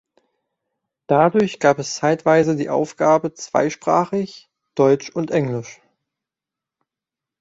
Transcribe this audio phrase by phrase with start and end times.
[1.05, 5.79] Dadurch gab es zeitweise die Aufgaben zweisprachig (Deutsch und Englisch).